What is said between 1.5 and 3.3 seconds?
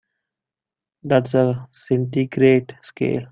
centigrade scale.